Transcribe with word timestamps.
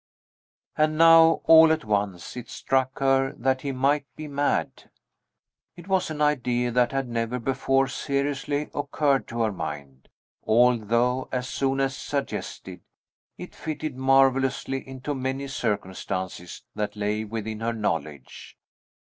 And 0.75 0.97
now, 0.97 1.41
all 1.43 1.71
at 1.71 1.85
once, 1.85 2.35
it 2.35 2.49
struck 2.49 2.97
her 2.97 3.33
that 3.37 3.61
he 3.61 3.71
might 3.71 4.07
be 4.15 4.27
mad. 4.27 4.89
It 5.75 5.87
was 5.87 6.09
an 6.09 6.21
idea 6.23 6.71
that 6.71 6.91
had 6.91 7.07
never 7.07 7.37
before 7.37 7.87
seriously 7.87 8.71
occurred 8.73 9.27
to 9.27 9.41
her 9.43 9.51
mind, 9.51 10.09
although, 10.43 11.29
as 11.31 11.47
soon 11.47 11.79
as 11.79 11.95
suggested, 11.95 12.81
it 13.37 13.53
fitted 13.53 13.95
marvellously 13.95 14.87
into 14.87 15.13
many 15.13 15.47
circumstances 15.47 16.63
that 16.73 16.95
lay 16.95 17.23
within 17.23 17.59
her 17.59 17.71
knowledge. 17.73 18.57